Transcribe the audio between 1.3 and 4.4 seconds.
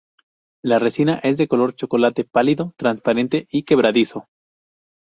de color chocolate pálido, transparente y quebradizo.